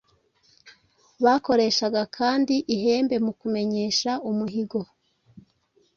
[1.23, 4.79] Bakoreshaga kandi ihembe mu kumenyesha umuhigo,